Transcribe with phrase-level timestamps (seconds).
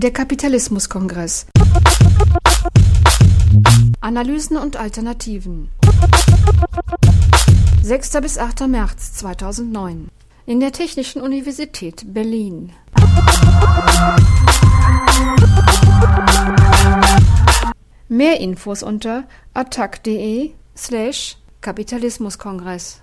[0.00, 1.46] Der Kapitalismuskongress.
[4.00, 5.70] Analysen und Alternativen.
[7.82, 8.12] 6.
[8.22, 8.68] bis 8.
[8.68, 10.06] März 2009.
[10.46, 12.70] In der Technischen Universität Berlin.
[18.08, 23.02] Mehr Infos unter attac.de slash Kapitalismuskongress.